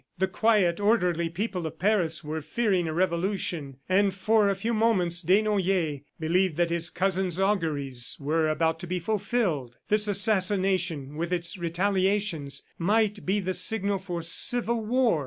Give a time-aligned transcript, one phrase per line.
[0.17, 5.21] The quiet, orderly people of Paris were fearing a revolution, and for a few moments
[5.21, 9.77] Desnoyers believed that his cousin's auguries were about to be fulfilled.
[9.89, 15.19] This assassination, with its retaliations, might be the signal for civil war.